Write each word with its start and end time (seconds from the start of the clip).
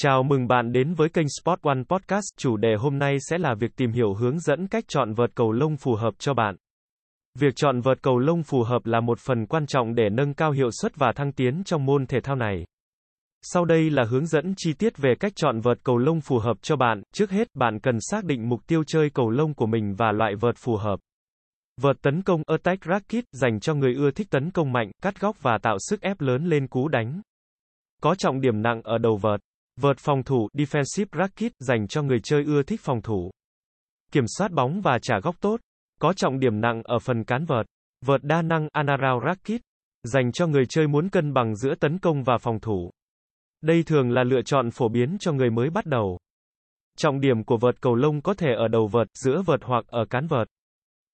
Chào 0.00 0.22
mừng 0.22 0.46
bạn 0.46 0.72
đến 0.72 0.94
với 0.94 1.08
kênh 1.08 1.26
Sport 1.28 1.60
One 1.62 1.82
Podcast. 1.88 2.24
Chủ 2.36 2.56
đề 2.56 2.74
hôm 2.78 2.98
nay 2.98 3.16
sẽ 3.20 3.38
là 3.38 3.54
việc 3.54 3.76
tìm 3.76 3.92
hiểu 3.92 4.14
hướng 4.14 4.40
dẫn 4.40 4.66
cách 4.66 4.84
chọn 4.88 5.12
vợt 5.12 5.30
cầu 5.34 5.52
lông 5.52 5.76
phù 5.76 5.94
hợp 5.94 6.14
cho 6.18 6.34
bạn. 6.34 6.56
Việc 7.38 7.56
chọn 7.56 7.80
vợt 7.80 8.02
cầu 8.02 8.18
lông 8.18 8.42
phù 8.42 8.62
hợp 8.62 8.86
là 8.86 9.00
một 9.00 9.18
phần 9.18 9.46
quan 9.46 9.66
trọng 9.66 9.94
để 9.94 10.08
nâng 10.12 10.34
cao 10.34 10.50
hiệu 10.50 10.70
suất 10.70 10.96
và 10.96 11.12
thăng 11.16 11.32
tiến 11.32 11.62
trong 11.64 11.86
môn 11.86 12.06
thể 12.06 12.20
thao 12.20 12.36
này. 12.36 12.64
Sau 13.42 13.64
đây 13.64 13.90
là 13.90 14.04
hướng 14.04 14.26
dẫn 14.26 14.54
chi 14.56 14.72
tiết 14.72 14.98
về 14.98 15.14
cách 15.20 15.32
chọn 15.36 15.60
vợt 15.60 15.78
cầu 15.84 15.98
lông 15.98 16.20
phù 16.20 16.38
hợp 16.38 16.56
cho 16.62 16.76
bạn. 16.76 17.02
Trước 17.14 17.30
hết, 17.30 17.48
bạn 17.54 17.80
cần 17.80 17.98
xác 18.00 18.24
định 18.24 18.48
mục 18.48 18.60
tiêu 18.66 18.84
chơi 18.86 19.10
cầu 19.10 19.30
lông 19.30 19.54
của 19.54 19.66
mình 19.66 19.94
và 19.94 20.12
loại 20.12 20.34
vợt 20.40 20.54
phù 20.58 20.76
hợp. 20.76 21.00
Vợt 21.80 21.96
tấn 22.02 22.22
công 22.22 22.42
Attack 22.46 22.84
Racket 22.84 23.24
dành 23.32 23.60
cho 23.60 23.74
người 23.74 23.94
ưa 23.94 24.10
thích 24.10 24.30
tấn 24.30 24.50
công 24.50 24.72
mạnh, 24.72 24.90
cắt 25.02 25.20
góc 25.20 25.36
và 25.42 25.58
tạo 25.62 25.76
sức 25.78 26.00
ép 26.00 26.20
lớn 26.20 26.44
lên 26.44 26.66
cú 26.66 26.88
đánh. 26.88 27.20
Có 28.02 28.14
trọng 28.14 28.40
điểm 28.40 28.62
nặng 28.62 28.82
ở 28.84 28.98
đầu 28.98 29.16
vợt. 29.16 29.40
Vợt 29.80 29.98
phòng 29.98 30.22
thủ 30.22 30.48
Defensive 30.54 31.06
Racket 31.18 31.52
dành 31.58 31.88
cho 31.88 32.02
người 32.02 32.20
chơi 32.22 32.44
ưa 32.44 32.62
thích 32.62 32.80
phòng 32.82 33.02
thủ. 33.02 33.30
Kiểm 34.12 34.24
soát 34.38 34.52
bóng 34.52 34.80
và 34.80 34.98
trả 35.02 35.20
góc 35.20 35.36
tốt. 35.40 35.60
Có 36.00 36.12
trọng 36.12 36.38
điểm 36.38 36.60
nặng 36.60 36.82
ở 36.84 36.98
phần 36.98 37.24
cán 37.24 37.44
vợt. 37.44 37.66
Vợt 38.04 38.20
đa 38.24 38.42
năng 38.42 38.68
Anaral 38.72 39.18
Racket 39.26 39.60
dành 40.02 40.32
cho 40.32 40.46
người 40.46 40.66
chơi 40.68 40.86
muốn 40.88 41.08
cân 41.08 41.32
bằng 41.32 41.56
giữa 41.56 41.74
tấn 41.74 41.98
công 41.98 42.22
và 42.22 42.38
phòng 42.38 42.60
thủ. 42.60 42.90
Đây 43.60 43.82
thường 43.82 44.10
là 44.10 44.24
lựa 44.24 44.42
chọn 44.42 44.70
phổ 44.70 44.88
biến 44.88 45.16
cho 45.20 45.32
người 45.32 45.50
mới 45.50 45.70
bắt 45.70 45.86
đầu. 45.86 46.18
Trọng 46.96 47.20
điểm 47.20 47.44
của 47.44 47.56
vợt 47.56 47.80
cầu 47.80 47.94
lông 47.94 48.20
có 48.20 48.34
thể 48.34 48.48
ở 48.56 48.68
đầu 48.68 48.86
vợt, 48.86 49.06
giữa 49.14 49.42
vợt 49.46 49.60
hoặc 49.62 49.84
ở 49.86 50.04
cán 50.10 50.26
vợt. 50.26 50.48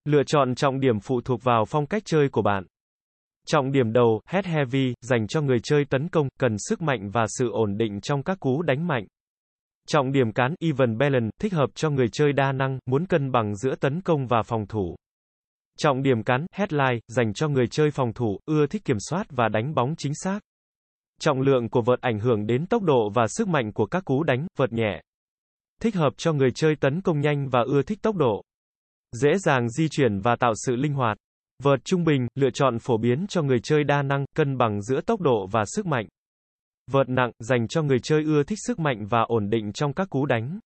Lựa 0.05 0.23
chọn 0.27 0.55
trọng 0.55 0.81
điểm 0.81 1.01
phụ 1.01 1.21
thuộc 1.21 1.43
vào 1.43 1.65
phong 1.65 1.87
cách 1.87 2.03
chơi 2.07 2.29
của 2.29 2.43
bạn. 2.43 2.65
Trọng 3.47 3.73
điểm 3.73 3.93
đầu, 3.93 4.21
head 4.27 4.47
heavy, 4.47 4.95
dành 5.01 5.27
cho 5.27 5.41
người 5.41 5.59
chơi 5.63 5.85
tấn 5.85 6.09
công, 6.09 6.29
cần 6.39 6.57
sức 6.59 6.83
mạnh 6.83 7.11
và 7.11 7.27
sự 7.29 7.51
ổn 7.51 7.77
định 7.77 8.01
trong 8.01 8.23
các 8.23 8.41
cú 8.41 8.63
đánh 8.63 8.87
mạnh. 8.87 9.07
Trọng 9.87 10.13
điểm 10.13 10.33
cán, 10.33 10.55
even 10.61 10.99
balance, 10.99 11.31
thích 11.41 11.53
hợp 11.53 11.71
cho 11.75 11.91
người 11.91 12.07
chơi 12.13 12.33
đa 12.33 12.53
năng, 12.53 12.79
muốn 12.87 13.07
cân 13.07 13.33
bằng 13.33 13.57
giữa 13.57 13.75
tấn 13.75 14.01
công 14.01 14.27
và 14.27 14.43
phòng 14.43 14.67
thủ. 14.67 14.97
Trọng 15.79 16.03
điểm 16.03 16.23
cán, 16.23 16.47
headline, 16.55 16.99
dành 17.09 17.33
cho 17.33 17.49
người 17.49 17.67
chơi 17.71 17.91
phòng 17.91 18.13
thủ, 18.13 18.39
ưa 18.45 18.67
thích 18.67 18.85
kiểm 18.85 18.97
soát 19.01 19.27
và 19.31 19.49
đánh 19.49 19.75
bóng 19.75 19.95
chính 19.99 20.13
xác. 20.15 20.41
Trọng 21.21 21.41
lượng 21.41 21.69
của 21.69 21.83
vợt 21.83 22.01
ảnh 22.01 22.21
hưởng 22.21 22.47
đến 22.47 22.67
tốc 22.67 22.83
độ 22.83 23.11
và 23.15 23.27
sức 23.29 23.49
mạnh 23.49 23.73
của 23.73 23.87
các 23.87 24.05
cú 24.05 24.23
đánh, 24.23 24.47
vợt 24.57 24.73
nhẹ. 24.73 25.01
Thích 25.81 25.95
hợp 25.95 26.13
cho 26.17 26.33
người 26.33 26.51
chơi 26.55 26.77
tấn 26.77 27.01
công 27.01 27.21
nhanh 27.21 27.49
và 27.49 27.61
ưa 27.67 27.83
thích 27.83 27.99
tốc 28.03 28.17
độ. 28.17 28.43
Dễ 29.13 29.39
dàng 29.39 29.69
di 29.69 29.89
chuyển 29.89 30.21
và 30.21 30.37
tạo 30.37 30.53
sự 30.67 30.77
linh 30.77 30.95
hoạt. 30.95 31.19
Vợt 31.63 31.85
trung 31.85 32.05
bình, 32.05 32.27
lựa 32.35 32.51
chọn 32.51 32.79
phổ 32.79 32.97
biến 32.97 33.27
cho 33.29 33.43
người 33.43 33.61
chơi 33.63 33.85
đa 33.85 34.03
năng, 34.03 34.25
cân 34.37 34.59
bằng 34.59 34.83
giữa 34.83 35.01
tốc 35.01 35.21
độ 35.21 35.47
và 35.53 35.65
sức 35.67 35.87
mạnh. 35.87 36.07
Vợt 36.91 37.09
nặng, 37.09 37.31
dành 37.39 37.69
cho 37.69 37.83
người 37.83 37.99
chơi 38.03 38.25
ưa 38.25 38.43
thích 38.43 38.59
sức 38.67 38.79
mạnh 38.79 39.07
và 39.07 39.21
ổn 39.23 39.51
định 39.51 39.73
trong 39.73 39.93
các 39.93 40.11
cú 40.11 40.27
đánh. 40.27 40.59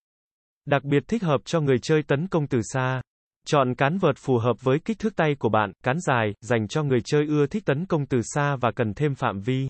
Đặc 0.67 0.85
biệt 0.85 1.03
thích 1.09 1.23
hợp 1.23 1.41
cho 1.45 1.61
người 1.61 1.79
chơi 1.83 2.03
tấn 2.03 2.27
công 2.27 2.47
từ 2.47 2.61
xa. 2.63 3.03
Chọn 3.47 3.75
cán 3.75 3.99
vợt 3.99 4.17
phù 4.19 4.39
hợp 4.39 4.57
với 4.63 4.79
kích 4.85 4.99
thước 4.99 5.17
tay 5.17 5.35
của 5.39 5.49
bạn, 5.49 5.73
cán 5.85 5.97
dài, 6.01 6.33
dành 6.41 6.69
cho 6.69 6.83
người 6.83 7.01
chơi 7.05 7.27
ưa 7.27 7.47
thích 7.47 7.65
tấn 7.67 7.87
công 7.87 8.07
từ 8.07 8.21
xa 8.23 8.57
và 8.57 8.71
cần 8.77 8.95
thêm 8.95 9.15
phạm 9.15 9.41
vi. 9.41 9.69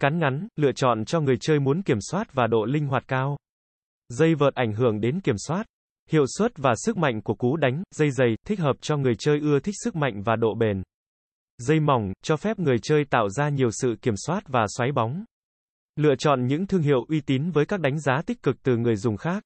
Cán 0.00 0.18
ngắn, 0.18 0.48
lựa 0.56 0.72
chọn 0.72 1.04
cho 1.04 1.20
người 1.20 1.36
chơi 1.40 1.60
muốn 1.60 1.82
kiểm 1.82 1.98
soát 2.00 2.34
và 2.34 2.46
độ 2.46 2.64
linh 2.64 2.86
hoạt 2.86 3.08
cao. 3.08 3.36
Dây 4.08 4.34
vợt 4.34 4.54
ảnh 4.54 4.72
hưởng 4.72 5.00
đến 5.00 5.20
kiểm 5.20 5.36
soát. 5.38 5.66
Hiệu 6.10 6.24
suất 6.38 6.52
và 6.56 6.74
sức 6.76 6.96
mạnh 6.96 7.22
của 7.22 7.34
cú 7.34 7.56
đánh, 7.56 7.82
dây 7.94 8.10
dày, 8.10 8.36
thích 8.46 8.60
hợp 8.60 8.76
cho 8.80 8.96
người 8.96 9.14
chơi 9.18 9.40
ưa 9.40 9.60
thích 9.60 9.74
sức 9.84 9.96
mạnh 9.96 10.22
và 10.22 10.36
độ 10.36 10.54
bền. 10.54 10.82
Dây 11.58 11.80
mỏng, 11.80 12.12
cho 12.22 12.36
phép 12.36 12.58
người 12.58 12.76
chơi 12.82 13.04
tạo 13.04 13.28
ra 13.28 13.48
nhiều 13.48 13.68
sự 13.72 13.94
kiểm 14.02 14.14
soát 14.26 14.42
và 14.48 14.66
xoáy 14.76 14.92
bóng. 14.92 15.24
Lựa 15.96 16.14
chọn 16.18 16.46
những 16.46 16.66
thương 16.66 16.82
hiệu 16.82 17.04
uy 17.08 17.20
tín 17.20 17.50
với 17.50 17.66
các 17.66 17.80
đánh 17.80 18.00
giá 18.00 18.22
tích 18.26 18.42
cực 18.42 18.56
từ 18.62 18.76
người 18.76 18.96
dùng 18.96 19.16
khác. 19.16 19.42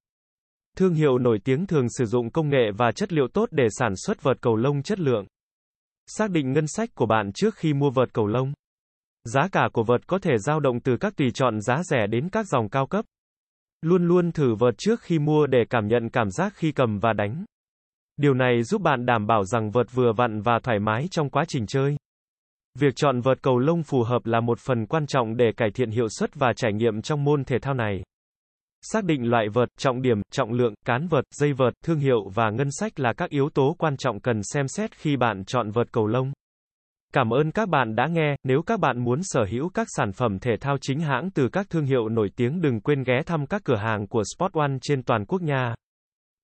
Thương 0.77 0.95
hiệu 0.95 1.19
nổi 1.19 1.39
tiếng 1.45 1.67
thường 1.67 1.87
sử 1.99 2.05
dụng 2.05 2.31
công 2.31 2.49
nghệ 2.49 2.71
và 2.77 2.93
chất 2.93 3.13
liệu 3.13 3.29
tốt 3.35 3.49
để 3.51 3.67
sản 3.71 3.93
xuất 3.97 4.23
vợt 4.23 4.37
cầu 4.41 4.57
lông 4.57 4.83
chất 4.83 5.01
lượng. 5.01 5.27
Xác 6.07 6.31
định 6.31 6.53
ngân 6.53 6.67
sách 6.67 6.91
của 6.95 7.07
bạn 7.07 7.31
trước 7.35 7.55
khi 7.55 7.73
mua 7.73 7.91
vợt 7.91 8.13
cầu 8.13 8.27
lông. 8.27 8.53
Giá 9.25 9.49
cả 9.53 9.69
của 9.73 9.85
vợt 9.85 10.07
có 10.07 10.19
thể 10.19 10.39
dao 10.39 10.61
động 10.61 10.81
từ 10.81 10.97
các 11.01 11.17
tùy 11.17 11.31
chọn 11.35 11.61
giá 11.61 11.83
rẻ 11.83 12.07
đến 12.07 12.29
các 12.29 12.47
dòng 12.47 12.69
cao 12.69 12.87
cấp. 12.87 13.05
Luôn 13.83 14.05
luôn 14.05 14.33
thử 14.33 14.55
vợt 14.55 14.75
trước 14.79 15.01
khi 15.01 15.19
mua 15.19 15.47
để 15.47 15.65
cảm 15.71 15.87
nhận 15.87 16.09
cảm 16.09 16.31
giác 16.31 16.53
khi 16.57 16.73
cầm 16.73 16.99
và 16.99 17.13
đánh. 17.13 17.45
Điều 18.17 18.35
này 18.35 18.63
giúp 18.63 18.83
bạn 18.83 19.07
đảm 19.07 19.27
bảo 19.27 19.45
rằng 19.45 19.71
vợt 19.71 19.87
vừa 19.95 20.13
vặn 20.13 20.41
và 20.43 20.59
thoải 20.63 20.79
mái 20.79 21.07
trong 21.11 21.31
quá 21.31 21.45
trình 21.49 21.67
chơi. 21.67 21.97
Việc 22.79 22.97
chọn 22.97 23.21
vợt 23.21 23.43
cầu 23.43 23.59
lông 23.59 23.83
phù 23.83 24.03
hợp 24.03 24.27
là 24.27 24.41
một 24.41 24.59
phần 24.59 24.87
quan 24.87 25.07
trọng 25.07 25.37
để 25.37 25.53
cải 25.57 25.71
thiện 25.71 25.91
hiệu 25.91 26.09
suất 26.09 26.35
và 26.35 26.53
trải 26.57 26.73
nghiệm 26.73 27.03
trong 27.03 27.25
môn 27.25 27.45
thể 27.45 27.59
thao 27.59 27.75
này. 27.75 28.03
Xác 28.83 29.05
định 29.05 29.31
loại 29.31 29.49
vợt, 29.49 29.69
trọng 29.79 30.03
điểm, 30.03 30.23
trọng 30.33 30.53
lượng, 30.53 30.75
cán 30.87 31.07
vợt, 31.07 31.25
dây 31.35 31.53
vợt, 31.53 31.73
thương 31.85 31.99
hiệu 31.99 32.29
và 32.35 32.51
ngân 32.51 32.69
sách 32.71 33.01
là 33.01 33.13
các 33.13 33.31
yếu 33.31 33.49
tố 33.55 33.77
quan 33.79 33.97
trọng 33.97 34.21
cần 34.21 34.41
xem 34.43 34.69
xét 34.69 34.97
khi 34.97 35.17
bạn 35.17 35.45
chọn 35.45 35.71
vợt 35.71 35.93
cầu 35.93 36.07
lông. 36.07 36.33
Cảm 37.15 37.31
ơn 37.31 37.51
các 37.51 37.69
bạn 37.69 37.95
đã 37.95 38.07
nghe, 38.07 38.37
nếu 38.45 38.63
các 38.63 38.81
bạn 38.81 39.05
muốn 39.05 39.21
sở 39.23 39.45
hữu 39.51 39.69
các 39.75 39.87
sản 39.97 40.13
phẩm 40.13 40.39
thể 40.39 40.57
thao 40.61 40.77
chính 40.81 41.01
hãng 41.01 41.31
từ 41.31 41.49
các 41.49 41.67
thương 41.71 41.85
hiệu 41.85 42.09
nổi 42.09 42.31
tiếng 42.37 42.61
đừng 42.61 42.81
quên 42.81 43.03
ghé 43.03 43.23
thăm 43.27 43.47
các 43.47 43.63
cửa 43.65 43.77
hàng 43.77 44.07
của 44.07 44.23
Sport 44.37 44.53
One 44.53 44.73
trên 44.83 45.03
toàn 45.03 45.25
quốc 45.27 45.43
nha. 45.43 45.75